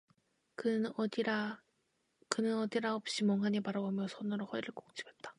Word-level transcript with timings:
그는 0.55 0.91
어디라 0.99 1.59
없이 2.95 3.23
멍하니 3.23 3.59
바라보며 3.61 4.07
손으로 4.07 4.45
허리를 4.47 4.71
꽉 4.73 4.95
짚었다. 4.95 5.29